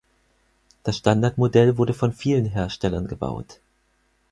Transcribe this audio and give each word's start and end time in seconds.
Das 0.81 0.97
Standardmodell 0.97 1.77
wurde 1.77 1.93
von 1.93 2.11
vielen 2.11 2.45
Herstellern 2.45 3.05
gebaut. 3.05 3.59